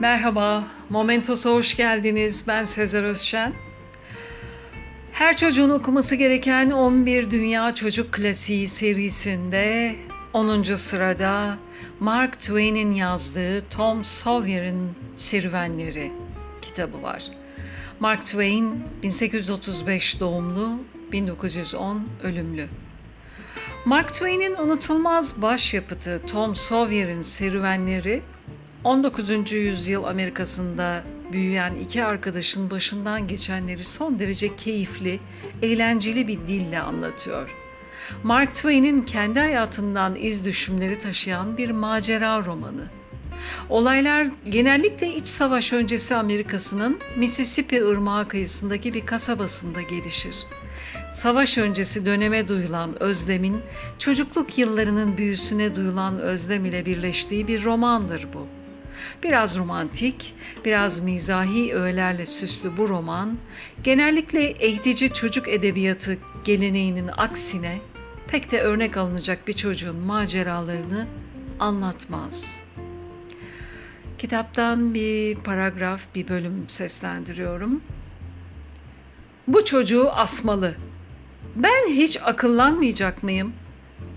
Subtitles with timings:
[0.00, 2.44] Merhaba, Momentos'a hoş geldiniz.
[2.46, 3.52] Ben Sezer Özşen.
[5.12, 9.96] Her çocuğun okuması gereken 11 Dünya Çocuk Klasiği serisinde
[10.32, 10.62] 10.
[10.62, 11.58] sırada
[12.00, 16.12] Mark Twain'in yazdığı Tom Sawyer'in Serüvenleri
[16.62, 17.22] kitabı var.
[18.00, 20.78] Mark Twain 1835 doğumlu,
[21.12, 22.68] 1910 ölümlü.
[23.84, 28.22] Mark Twain'in unutulmaz başyapıtı Tom Sawyer'in Serüvenleri
[28.84, 29.52] 19.
[29.52, 35.20] yüzyıl Amerika'sında büyüyen iki arkadaşın başından geçenleri son derece keyifli,
[35.62, 37.50] eğlenceli bir dille anlatıyor.
[38.22, 42.84] Mark Twain'in kendi hayatından iz düşümleri taşıyan bir macera romanı.
[43.68, 50.34] Olaylar genellikle iç savaş öncesi Amerika'sının Mississippi ırmağı kıyısındaki bir kasabasında gelişir.
[51.14, 53.60] Savaş öncesi döneme duyulan özlemin,
[53.98, 58.59] çocukluk yıllarının büyüsüne duyulan özlem ile birleştiği bir romandır bu.
[59.22, 63.38] Biraz romantik, biraz mizahi öğelerle süslü bu roman,
[63.82, 67.78] genellikle eğitici çocuk edebiyatı geleneğinin aksine
[68.28, 71.06] pek de örnek alınacak bir çocuğun maceralarını
[71.58, 72.60] anlatmaz.
[74.18, 77.82] Kitaptan bir paragraf, bir bölüm seslendiriyorum.
[79.48, 80.74] Bu çocuğu asmalı.
[81.56, 83.52] Ben hiç akıllanmayacak mıyım?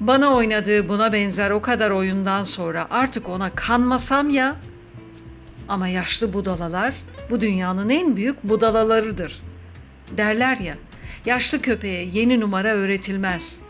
[0.00, 4.56] Bana oynadığı buna benzer o kadar oyundan sonra artık ona kanmasam ya.
[5.68, 6.94] Ama yaşlı budalalar
[7.30, 9.42] bu dünyanın en büyük budalalarıdır.
[10.16, 10.74] Derler ya,
[11.26, 13.60] yaşlı köpeğe yeni numara öğretilmez.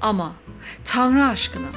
[0.00, 0.32] Ama
[0.84, 1.68] Tanrı aşkına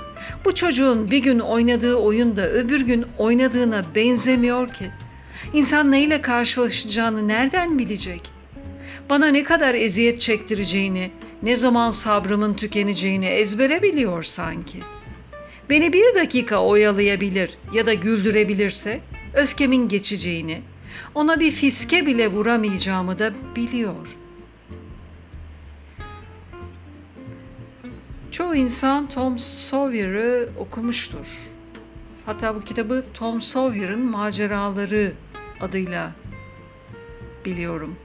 [0.45, 4.91] bu çocuğun bir gün oynadığı oyunda öbür gün oynadığına benzemiyor ki.
[5.53, 8.31] İnsan neyle karşılaşacağını nereden bilecek?
[9.09, 11.11] Bana ne kadar eziyet çektireceğini,
[11.44, 14.80] ne zaman sabrımın tükeneceğini ezbere biliyor sanki.
[15.70, 19.02] Beni bir dakika oyalayabilir ya da güldürebilirse
[19.34, 20.62] öfkemin geçeceğini,
[21.16, 24.18] ona bir fiske bile vuramayacağımı da biliyor.
[28.31, 31.25] Çoğu insan Tom Sawyer'ı okumuştur.
[32.25, 35.13] Hatta bu kitabı Tom Sawyer'ın maceraları
[35.62, 36.12] adıyla
[37.46, 37.96] biliyorum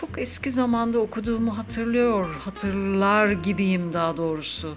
[0.00, 4.74] çok eski zamanda okuduğumu hatırlıyor, hatırlar gibiyim daha doğrusu.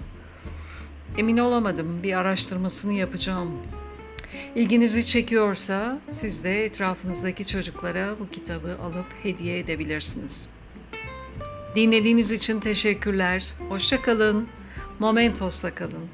[1.17, 3.51] Emin olamadım, bir araştırmasını yapacağım.
[4.55, 10.49] İlginizi çekiyorsa siz de etrafınızdaki çocuklara bu kitabı alıp hediye edebilirsiniz.
[11.75, 13.53] Dinlediğiniz için teşekkürler.
[13.69, 14.47] Hoşçakalın.
[14.99, 16.09] Momentos'la kalın.